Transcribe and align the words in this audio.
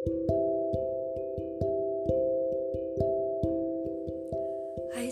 Hai 0.00 0.08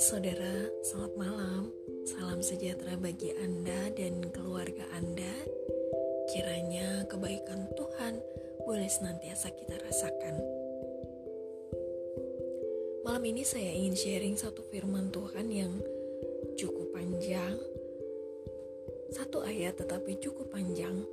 saudara, 0.01 0.73
selamat 0.81 1.13
malam. 1.13 1.69
Salam 2.09 2.41
sejahtera 2.41 2.97
bagi 2.97 3.37
Anda 3.37 3.93
dan 3.93 4.25
keluarga 4.33 4.89
Anda. 4.97 5.29
Kiranya 6.33 7.05
kebaikan 7.05 7.69
Tuhan 7.77 8.17
boleh 8.65 8.89
senantiasa 8.89 9.53
kita 9.53 9.77
rasakan. 9.77 10.41
Malam 13.05 13.29
ini 13.29 13.45
saya 13.45 13.69
ingin 13.69 13.93
sharing 13.93 14.41
satu 14.41 14.65
firman 14.73 15.13
Tuhan 15.13 15.53
yang 15.53 15.85
cukup 16.57 16.97
panjang. 16.97 17.61
Satu 19.13 19.45
ayat 19.45 19.77
tetapi 19.77 20.17
cukup 20.17 20.49
panjang 20.49 21.05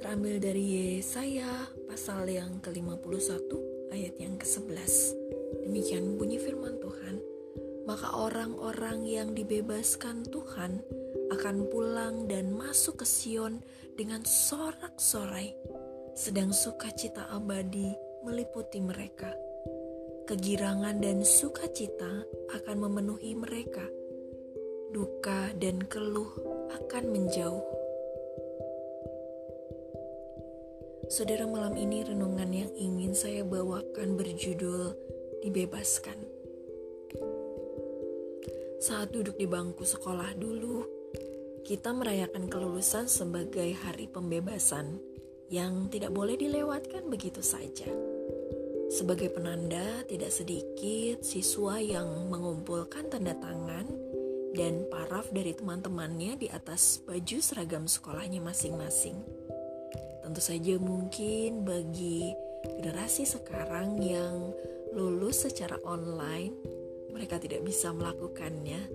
terambil 0.00 0.42
dari 0.42 0.64
Yesaya 0.98 1.70
pasal 1.86 2.26
yang 2.26 2.58
ke-51 2.58 3.50
ayat 3.94 4.14
yang 4.18 4.34
ke-11. 4.40 5.14
Demikian 5.66 6.18
bunyi 6.18 6.42
firman 6.42 6.76
Tuhan. 6.82 7.22
Maka 7.84 8.16
orang-orang 8.16 9.04
yang 9.04 9.36
dibebaskan 9.36 10.24
Tuhan 10.32 10.80
akan 11.36 11.56
pulang 11.68 12.24
dan 12.26 12.48
masuk 12.50 13.04
ke 13.04 13.06
Sion 13.06 13.60
dengan 13.92 14.24
sorak-sorai, 14.24 15.52
sedang 16.16 16.50
sukacita 16.50 17.28
abadi 17.28 17.92
meliputi 18.24 18.80
mereka. 18.80 19.30
Kegirangan 20.24 21.04
dan 21.04 21.20
sukacita 21.20 22.24
akan 22.56 22.76
memenuhi 22.88 23.36
mereka. 23.36 23.84
Duka 24.88 25.52
dan 25.60 25.84
keluh 25.84 26.32
akan 26.72 27.04
menjauh 27.12 27.83
Saudara 31.12 31.44
malam 31.44 31.76
ini 31.76 32.00
renungan 32.00 32.48
yang 32.48 32.72
ingin 32.76 33.12
saya 33.12 33.44
bawakan 33.44 34.16
berjudul 34.16 34.96
Dibebaskan. 35.44 36.16
Saat 38.80 39.12
duduk 39.12 39.36
di 39.36 39.44
bangku 39.44 39.84
sekolah 39.84 40.32
dulu, 40.36 40.84
kita 41.60 41.92
merayakan 41.92 42.48
kelulusan 42.48 43.08
sebagai 43.08 43.76
hari 43.84 44.08
pembebasan 44.08 44.96
yang 45.52 45.92
tidak 45.92 46.16
boleh 46.16 46.40
dilewatkan 46.40 47.04
begitu 47.12 47.44
saja. 47.44 47.88
Sebagai 48.88 49.28
penanda, 49.28 50.04
tidak 50.08 50.32
sedikit 50.32 51.20
siswa 51.20 51.76
yang 51.80 52.32
mengumpulkan 52.32 53.12
tanda 53.12 53.36
tangan 53.36 53.84
dan 54.54 54.86
paraf 54.88 55.28
dari 55.34 55.52
teman-temannya 55.52 56.38
di 56.38 56.48
atas 56.48 57.02
baju 57.02 57.38
seragam 57.42 57.90
sekolahnya 57.90 58.38
masing-masing. 58.40 59.43
Tentu 60.24 60.40
saja 60.40 60.80
mungkin 60.80 61.68
bagi 61.68 62.32
generasi 62.80 63.28
sekarang 63.28 64.00
yang 64.00 64.56
lulus 64.96 65.44
secara 65.44 65.76
online, 65.84 66.56
mereka 67.12 67.36
tidak 67.36 67.60
bisa 67.60 67.92
melakukannya. 67.92 68.88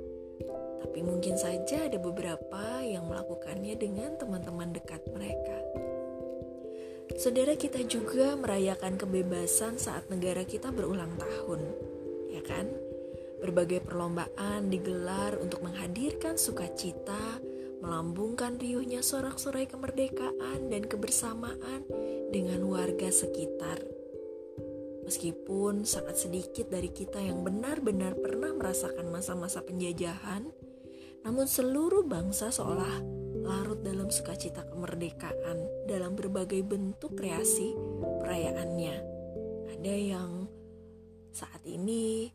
Tapi 0.82 1.00
mungkin 1.06 1.38
saja 1.38 1.86
ada 1.86 2.02
beberapa 2.02 2.82
yang 2.82 3.06
melakukannya 3.06 3.78
dengan 3.78 4.18
teman-teman 4.18 4.74
dekat 4.74 5.06
mereka. 5.14 5.58
Saudara 7.20 7.54
kita 7.54 7.86
juga 7.86 8.34
merayakan 8.34 8.98
kebebasan 8.98 9.78
saat 9.78 10.10
negara 10.10 10.42
kita 10.48 10.74
berulang 10.74 11.14
tahun, 11.20 11.62
ya 12.34 12.42
kan? 12.42 12.66
Berbagai 13.44 13.86
perlombaan 13.86 14.72
digelar 14.72 15.38
untuk 15.38 15.62
menghadirkan 15.62 16.42
sukacita, 16.42 17.38
melambungkan 17.80 18.60
riuhnya 18.60 19.00
sorak-sorai 19.00 19.68
kemerdekaan 19.68 20.68
dan 20.68 20.84
kebersamaan 20.86 21.88
dengan 22.32 22.64
warga 22.68 23.08
sekitar. 23.08 23.80
Meskipun 25.08 25.90
sangat 25.90 26.22
sedikit 26.22 26.70
dari 26.70 26.94
kita 26.94 27.18
yang 27.18 27.42
benar-benar 27.42 28.14
pernah 28.20 28.54
merasakan 28.54 29.10
masa-masa 29.10 29.66
penjajahan, 29.66 30.46
namun 31.26 31.50
seluruh 31.50 32.06
bangsa 32.06 32.54
seolah 32.54 33.02
larut 33.42 33.82
dalam 33.82 34.14
sukacita 34.14 34.62
kemerdekaan 34.70 35.90
dalam 35.90 36.14
berbagai 36.14 36.62
bentuk 36.62 37.18
kreasi 37.18 37.74
perayaannya. 38.22 38.96
Ada 39.74 39.94
yang 39.98 40.46
saat 41.34 41.66
ini, 41.66 42.30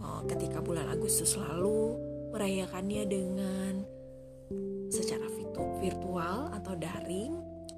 oh, 0.00 0.24
ketika 0.24 0.64
bulan 0.64 0.88
Agustus 0.88 1.36
lalu, 1.36 2.00
merayakannya 2.32 3.04
dengan 3.04 3.84
secara 5.02 5.26
virtual 5.82 6.54
atau 6.54 6.78
daring, 6.78 7.34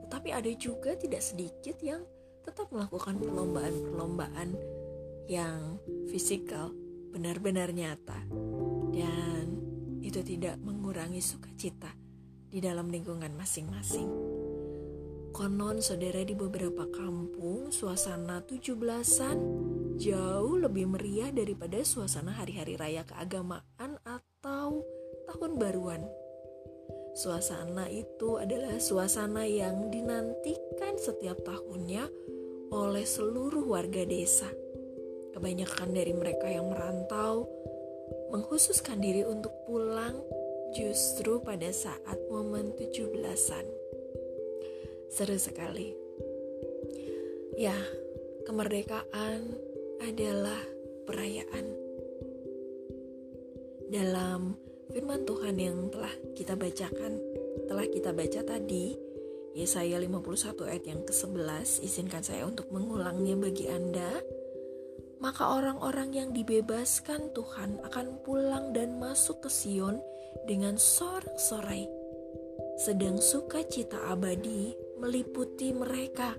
tetapi 0.06 0.28
ada 0.30 0.52
juga 0.54 0.92
tidak 0.94 1.24
sedikit 1.24 1.80
yang 1.80 2.04
tetap 2.44 2.68
melakukan 2.68 3.16
perlombaan-perlombaan 3.16 4.52
yang 5.26 5.80
fisikal, 6.12 6.70
benar-benar 7.10 7.72
nyata, 7.72 8.20
dan 8.92 9.56
itu 10.04 10.20
tidak 10.20 10.60
mengurangi 10.60 11.24
sukacita 11.24 11.88
di 12.52 12.60
dalam 12.60 12.92
lingkungan 12.92 13.32
masing-masing. 13.32 14.06
Konon 15.34 15.82
saudara 15.82 16.22
di 16.22 16.36
beberapa 16.38 16.86
kampung 16.94 17.74
suasana 17.74 18.38
17-an 18.46 19.38
jauh 19.98 20.54
lebih 20.62 20.94
meriah 20.94 21.34
daripada 21.34 21.82
suasana 21.82 22.38
hari-hari 22.38 22.78
raya 22.78 23.02
keagamaan 23.02 23.98
atau 24.06 24.86
tahun 25.26 25.58
baruan 25.58 26.06
Suasana 27.14 27.86
itu 27.94 28.42
adalah 28.42 28.82
suasana 28.82 29.46
yang 29.46 29.86
dinantikan 29.86 30.98
setiap 30.98 31.38
tahunnya 31.46 32.10
oleh 32.74 33.06
seluruh 33.06 33.62
warga 33.70 34.02
desa. 34.02 34.50
Kebanyakan 35.30 35.94
dari 35.94 36.10
mereka 36.10 36.50
yang 36.50 36.74
merantau 36.74 37.46
menghususkan 38.34 38.98
diri 38.98 39.22
untuk 39.22 39.54
pulang 39.62 40.18
justru 40.74 41.38
pada 41.38 41.70
saat 41.70 42.18
momen 42.26 42.74
17-an. 42.74 43.66
Seru 45.06 45.38
sekali. 45.38 45.94
Ya, 47.54 47.78
kemerdekaan 48.42 49.54
adalah 50.02 50.58
perayaan. 51.06 51.66
Dalam 53.86 54.58
firman 54.94 55.26
Tuhan 55.26 55.58
yang 55.58 55.90
telah 55.90 56.14
kita 56.38 56.54
bacakan, 56.54 57.18
telah 57.66 57.82
kita 57.90 58.14
baca 58.14 58.40
tadi, 58.46 58.94
Yesaya 59.58 59.98
51 59.98 60.70
ayat 60.70 60.84
yang 60.86 61.02
ke-11, 61.02 61.82
izinkan 61.82 62.22
saya 62.22 62.46
untuk 62.46 62.70
mengulangnya 62.70 63.34
bagi 63.34 63.66
Anda. 63.66 64.22
Maka 65.18 65.58
orang-orang 65.58 66.14
yang 66.14 66.30
dibebaskan 66.30 67.34
Tuhan 67.34 67.82
akan 67.82 68.22
pulang 68.22 68.70
dan 68.70 68.94
masuk 69.02 69.42
ke 69.42 69.50
Sion 69.50 69.98
dengan 70.46 70.78
sorak-sorai. 70.78 71.90
Sedang 72.78 73.18
sukacita 73.18 73.98
abadi 74.14 74.78
meliputi 75.02 75.74
mereka. 75.74 76.38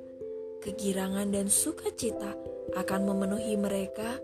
Kegirangan 0.63 1.27
dan 1.27 1.51
sukacita 1.51 2.31
akan 2.72 3.01
memenuhi 3.03 3.59
mereka, 3.59 4.16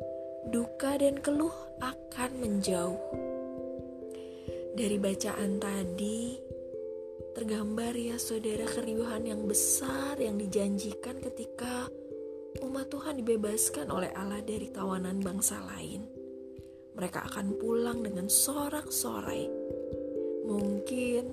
duka 0.47 0.95
dan 0.95 1.19
keluh 1.19 1.53
akan 1.83 2.31
menjauh. 2.39 3.30
Dari 4.71 4.95
bacaan 4.95 5.59
tadi, 5.59 6.39
tergambar 7.35 7.91
ya 7.91 8.15
saudara 8.15 8.63
keriuhan 8.63 9.27
yang 9.27 9.43
besar 9.43 10.15
yang 10.15 10.39
dijanjikan 10.39 11.19
ketika 11.19 11.91
umat 12.63 12.87
Tuhan 12.87 13.19
dibebaskan 13.19 13.91
oleh 13.91 14.15
Allah 14.15 14.39
dari 14.39 14.71
tawanan 14.71 15.19
bangsa 15.19 15.59
lain. 15.75 16.07
Mereka 16.95 17.19
akan 17.19 17.59
pulang 17.59 17.99
dengan 17.99 18.31
sorak-sorai. 18.31 19.51
Mungkin 20.47 21.23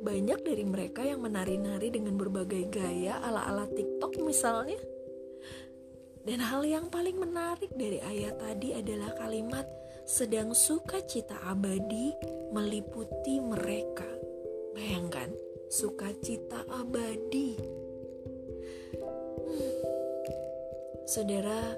banyak 0.00 0.40
dari 0.40 0.64
mereka 0.64 1.04
yang 1.04 1.20
menari-nari 1.20 1.92
dengan 1.92 2.16
berbagai 2.16 2.72
gaya 2.72 3.20
ala-ala 3.20 3.68
TikTok 3.68 4.16
misalnya. 4.24 4.80
Dan 6.24 6.40
hal 6.40 6.64
yang 6.64 6.88
paling 6.88 7.20
menarik 7.20 7.68
dari 7.76 8.00
ayat 8.00 8.40
tadi 8.40 8.72
adalah 8.72 9.12
kalimat 9.16 9.68
sedang 10.08 10.56
sukacita 10.56 11.36
abadi 11.44 12.16
meliputi 12.48 13.44
mereka. 13.44 14.08
Bayangkan, 14.72 15.28
sukacita 15.68 16.64
abadi. 16.64 17.52
Hmm. 19.44 19.76
Saudara, 21.04 21.76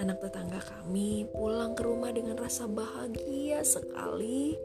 anak 0.00 0.24
tetangga 0.24 0.56
kami 0.64 1.28
pulang 1.36 1.76
ke 1.76 1.84
rumah 1.84 2.08
dengan 2.16 2.40
rasa 2.40 2.64
bahagia 2.64 3.60
sekali 3.60 4.56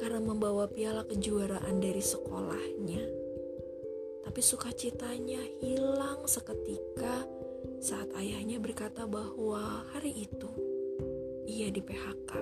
karena 0.00 0.24
membawa 0.24 0.72
piala 0.72 1.04
kejuaraan 1.04 1.84
dari 1.84 2.00
sekolahnya. 2.00 3.04
Tapi 4.24 4.40
sukacitanya 4.40 5.44
hilang 5.60 6.24
seketika 6.24 7.28
saat 7.76 8.08
ayahnya 8.16 8.56
berkata 8.56 9.04
bahwa 9.04 9.84
hari 9.92 10.24
itu 10.24 10.69
ia 11.60 11.68
di 11.68 11.84
PHK. 11.84 12.32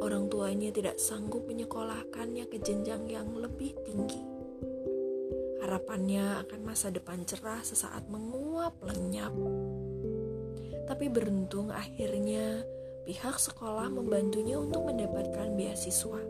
Orang 0.00 0.32
tuanya 0.32 0.72
tidak 0.72 0.96
sanggup 0.96 1.44
menyekolahkannya 1.44 2.48
ke 2.48 2.56
jenjang 2.64 3.04
yang 3.12 3.28
lebih 3.36 3.76
tinggi. 3.84 4.24
Harapannya 5.60 6.40
akan 6.48 6.60
masa 6.64 6.88
depan 6.88 7.28
cerah 7.28 7.60
sesaat 7.60 8.08
menguap 8.08 8.80
lenyap. 8.80 9.36
Tapi 10.88 11.12
beruntung 11.12 11.68
akhirnya 11.68 12.64
pihak 13.04 13.36
sekolah 13.36 13.92
membantunya 13.92 14.56
untuk 14.56 14.88
mendapatkan 14.88 15.52
beasiswa. 15.52 16.24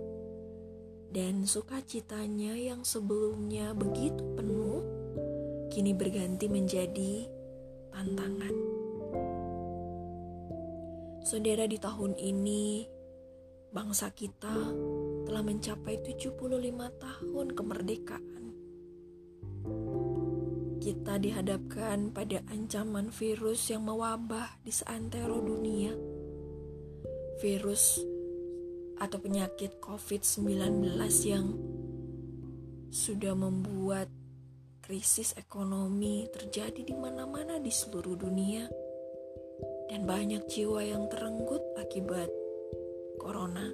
Dan 1.14 1.46
sukacitanya 1.46 2.58
yang 2.58 2.82
sebelumnya 2.82 3.70
begitu 3.78 4.26
penuh, 4.34 4.82
kini 5.70 5.94
berganti 5.94 6.50
menjadi 6.50 7.30
tantangan. 7.94 8.73
Saudara 11.24 11.64
di 11.64 11.80
tahun 11.80 12.20
ini, 12.20 12.84
bangsa 13.72 14.12
kita 14.12 14.52
telah 15.24 15.40
mencapai 15.40 15.96
75 16.04 16.36
tahun 17.00 17.46
kemerdekaan. 17.56 18.44
Kita 20.84 21.16
dihadapkan 21.16 22.12
pada 22.12 22.44
ancaman 22.52 23.08
virus 23.08 23.72
yang 23.72 23.88
mewabah 23.88 24.60
di 24.60 24.68
seantero 24.68 25.40
dunia. 25.40 25.96
Virus 27.40 28.04
atau 29.00 29.16
penyakit 29.16 29.80
COVID-19 29.80 30.92
yang 31.24 31.56
sudah 32.92 33.32
membuat 33.32 34.12
krisis 34.84 35.32
ekonomi 35.40 36.28
terjadi 36.28 36.84
di 36.84 36.92
mana-mana 36.92 37.56
di 37.56 37.72
seluruh 37.72 38.12
dunia 38.12 38.83
dan 39.88 40.08
banyak 40.08 40.42
jiwa 40.48 40.80
yang 40.80 41.04
terenggut 41.12 41.60
akibat 41.76 42.30
corona. 43.20 43.68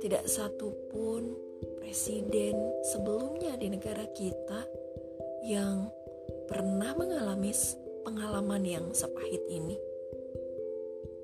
Tidak 0.00 0.24
satu 0.24 0.72
pun 0.88 1.36
presiden 1.78 2.56
sebelumnya 2.88 3.54
di 3.60 3.68
negara 3.68 4.06
kita 4.16 4.64
yang 5.44 5.88
pernah 6.48 6.96
mengalami 6.96 7.52
pengalaman 8.02 8.64
yang 8.64 8.86
sepahit 8.96 9.44
ini. 9.46 9.76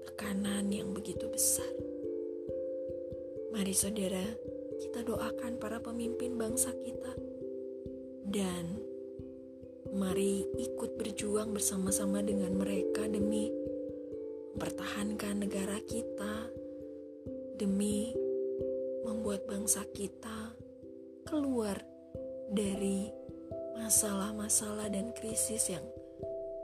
Tekanan 0.07 0.69
yang 0.71 0.93
begitu 0.93 1.27
besar. 1.29 1.69
Mari 3.57 3.73
saudara, 3.73 4.27
kita 4.77 5.01
doakan 5.03 5.57
para 5.57 5.81
pemimpin 5.81 6.37
bangsa 6.37 6.71
kita. 6.85 7.13
Dan 8.27 8.86
mari 9.97 10.45
ikut 10.61 11.01
berjuang 11.01 11.57
bersama-sama 11.57 12.21
dengan 12.21 12.53
mereka 12.53 13.09
demi 13.09 13.49
mempertahankan 14.53 15.41
negara 15.41 15.81
kita, 15.89 16.53
demi 17.57 18.13
membuat 19.09 19.49
bangsa 19.49 19.89
kita 19.97 20.53
keluar 21.25 21.81
dari 22.53 23.09
masalah-masalah 23.81 24.93
dan 24.93 25.17
krisis 25.17 25.73
yang 25.73 25.85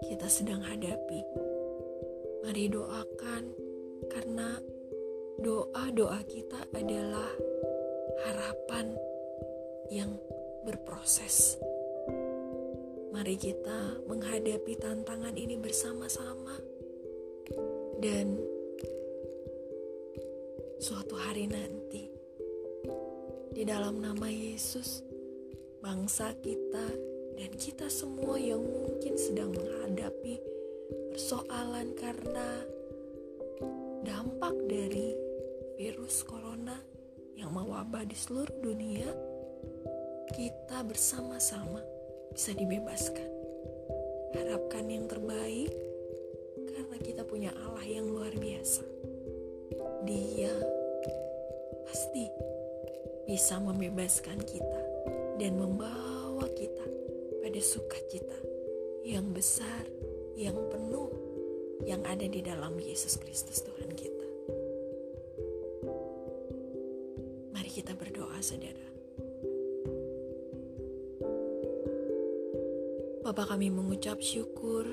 kita 0.04 0.28
sedang 0.28 0.60
hadapi. 0.60 1.24
Mari 2.44 2.68
doakan, 2.68 3.44
karena 4.12 4.60
doa-doa 5.40 6.20
kita 6.28 6.68
adalah 6.76 7.32
harapan 8.28 8.92
yang 9.88 10.20
berproses. 10.68 11.56
Mari 13.12 13.36
kita 13.36 14.08
menghadapi 14.08 14.72
tantangan 14.80 15.36
ini 15.36 15.60
bersama-sama, 15.60 16.56
dan 18.00 18.40
suatu 20.80 21.20
hari 21.20 21.44
nanti, 21.44 22.08
di 23.52 23.68
dalam 23.68 24.00
nama 24.00 24.32
Yesus, 24.32 25.04
bangsa 25.84 26.32
kita 26.40 26.88
dan 27.36 27.52
kita 27.60 27.92
semua 27.92 28.40
yang 28.40 28.64
mungkin 28.64 29.12
sedang 29.20 29.52
menghadapi 29.52 30.40
persoalan 31.12 31.92
karena 31.92 32.48
dampak 34.08 34.56
dari 34.72 35.12
virus 35.76 36.24
corona 36.24 36.80
yang 37.36 37.52
mewabah 37.52 38.08
di 38.08 38.16
seluruh 38.16 38.56
dunia, 38.64 39.12
kita 40.32 40.80
bersama-sama 40.80 41.91
bisa 42.32 42.56
dibebaskan. 42.56 43.28
Harapkan 44.32 44.88
yang 44.88 45.04
terbaik 45.04 45.68
karena 46.56 46.96
kita 47.04 47.22
punya 47.28 47.52
Allah 47.68 47.84
yang 47.84 48.08
luar 48.08 48.32
biasa. 48.32 48.80
Dia 50.08 50.52
pasti 51.84 52.24
bisa 53.28 53.60
membebaskan 53.60 54.40
kita 54.48 54.82
dan 55.36 55.60
membawa 55.60 56.48
kita 56.56 56.86
pada 57.44 57.60
sukacita 57.60 58.38
yang 59.04 59.28
besar, 59.36 59.84
yang 60.32 60.56
penuh, 60.72 61.12
yang 61.84 62.00
ada 62.08 62.24
di 62.24 62.40
dalam 62.40 62.80
Yesus 62.80 63.20
Kristus 63.20 63.60
Tuhan 63.60 63.92
kita. 63.92 64.26
Mari 67.52 67.70
kita 67.70 67.92
berdoa, 67.92 68.40
saudara. 68.40 68.91
Bapak 73.32 73.56
kami 73.56 73.72
mengucap 73.72 74.20
syukur 74.20 74.84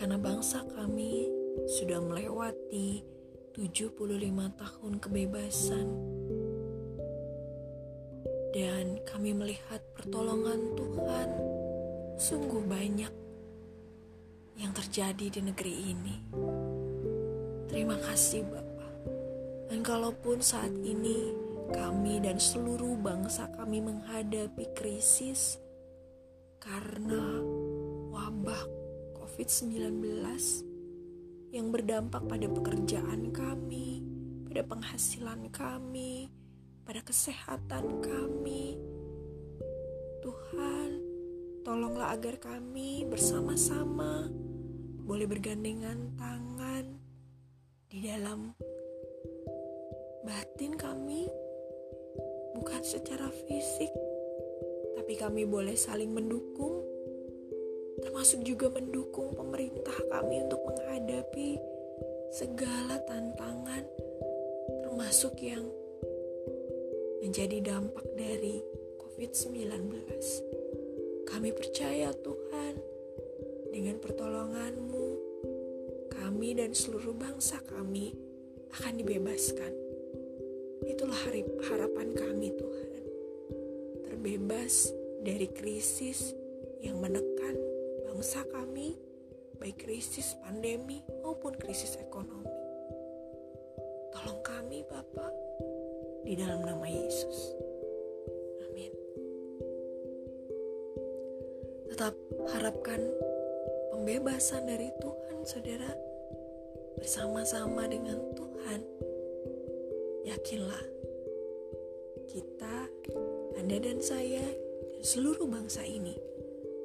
karena 0.00 0.16
bangsa 0.16 0.64
kami 0.64 1.28
sudah 1.68 2.00
melewati 2.00 3.04
75 3.52 4.16
tahun 4.56 4.92
kebebasan 4.96 5.86
dan 8.56 8.96
kami 9.04 9.36
melihat 9.36 9.84
pertolongan 9.92 10.72
Tuhan 10.72 11.28
sungguh 12.16 12.64
banyak 12.64 13.12
yang 14.56 14.72
terjadi 14.72 15.36
di 15.36 15.40
negeri 15.52 15.74
ini. 15.92 16.16
Terima 17.68 18.00
kasih 18.08 18.40
Bapak. 18.48 18.92
Dan 19.68 19.84
kalaupun 19.84 20.40
saat 20.40 20.72
ini 20.80 21.28
kami 21.76 22.24
dan 22.24 22.40
seluruh 22.40 22.96
bangsa 22.96 23.52
kami 23.52 23.84
menghadapi 23.84 24.72
krisis 24.72 25.60
karena 26.66 27.22
wabah 28.10 28.62
COVID-19 29.14 30.02
yang 31.54 31.70
berdampak 31.70 32.26
pada 32.26 32.50
pekerjaan 32.50 33.30
kami, 33.30 34.02
pada 34.50 34.66
penghasilan 34.66 35.46
kami, 35.54 36.26
pada 36.82 37.06
kesehatan 37.06 38.02
kami. 38.02 38.74
Tuhan, 40.26 40.90
tolonglah 41.62 42.18
agar 42.18 42.34
kami 42.42 43.06
bersama-sama 43.06 44.26
boleh 45.06 45.30
bergandengan 45.30 46.18
tangan 46.18 46.98
di 47.86 48.10
dalam 48.10 48.58
batin 50.26 50.74
kami, 50.74 51.30
bukan 52.58 52.82
secara 52.82 53.30
fisik, 53.46 53.94
tapi 54.96 55.12
kami 55.14 55.44
boleh 55.44 55.76
saling 55.76 56.10
mendukung 56.10 56.96
termasuk 58.00 58.44
juga 58.44 58.72
mendukung 58.72 59.32
pemerintah 59.32 59.96
kami 60.08 60.44
untuk 60.44 60.60
menghadapi 60.68 61.60
segala 62.32 63.00
tantangan, 63.08 63.84
termasuk 64.84 65.40
yang 65.40 65.64
menjadi 67.24 67.64
dampak 67.64 68.04
dari 68.12 68.60
COVID-19. 69.00 69.88
Kami 71.26 71.50
percaya 71.52 72.12
Tuhan, 72.12 72.74
dengan 73.72 73.96
pertolongan-Mu, 74.00 75.06
kami 76.12 76.56
dan 76.56 76.76
seluruh 76.76 77.16
bangsa 77.16 77.60
kami 77.64 78.12
akan 78.76 78.94
dibebaskan. 79.00 79.72
Itulah 80.84 81.20
harapan 81.66 82.12
kami 82.12 82.52
Tuhan. 82.52 82.95
Terbebas 84.26 84.90
dari 85.22 85.46
krisis 85.54 86.34
yang 86.82 86.98
menekan 86.98 87.54
bangsa 88.02 88.42
kami, 88.50 88.98
baik 89.62 89.86
krisis 89.86 90.34
pandemi 90.42 90.98
maupun 91.22 91.54
krisis 91.54 91.94
ekonomi. 91.94 92.50
Tolong 94.10 94.42
kami, 94.42 94.82
Bapak, 94.90 95.30
di 96.26 96.34
dalam 96.34 96.58
nama 96.58 96.82
Yesus. 96.90 97.54
Amin. 98.66 98.90
Tetap 101.94 102.18
harapkan 102.50 102.98
pembebasan 103.94 104.66
dari 104.66 104.90
Tuhan, 105.06 105.38
saudara, 105.46 105.94
bersama-sama 106.98 107.86
dengan 107.86 108.18
Tuhan. 108.34 108.82
Yakinlah, 110.26 110.82
Anda 113.66 113.82
dan 113.82 113.98
saya, 113.98 114.46
dan 114.94 115.02
seluruh 115.02 115.50
bangsa 115.50 115.82
ini 115.82 116.14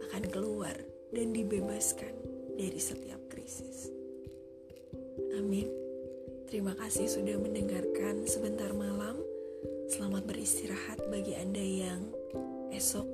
akan 0.10 0.26
keluar 0.34 0.74
dan 1.14 1.30
dibebaskan 1.30 2.10
dari 2.58 2.82
setiap 2.82 3.22
krisis. 3.30 3.94
Amin. 5.38 5.70
Terima 6.50 6.74
kasih 6.74 7.06
sudah 7.06 7.38
mendengarkan 7.38 8.26
sebentar 8.26 8.74
malam. 8.74 9.14
Selamat 9.94 10.26
beristirahat 10.26 11.06
bagi 11.06 11.38
Anda 11.38 11.62
yang 11.62 12.02
esok 12.74 13.06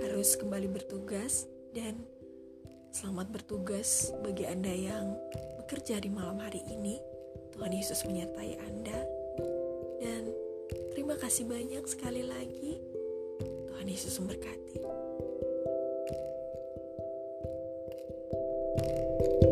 harus 0.00 0.32
kembali 0.40 0.72
bertugas 0.72 1.44
dan 1.76 2.00
Selamat 2.96 3.28
bertugas 3.28 4.08
bagi 4.24 4.48
Anda 4.48 4.72
yang 4.72 5.20
bekerja 5.60 6.00
di 6.00 6.08
malam 6.08 6.40
hari 6.40 6.64
ini. 6.64 6.96
Tuhan 7.52 7.76
Yesus 7.76 8.08
menyertai 8.08 8.56
Anda. 8.56 9.04
Dan 10.00 10.32
terima 10.96 11.20
kasih 11.20 11.44
banyak 11.44 11.84
sekali 11.84 12.24
lagi. 12.24 12.91
Tuhan 13.82 13.98
Yesus 13.98 14.14
memberkati. 14.22 14.78
thank 18.78 19.42
you 19.42 19.51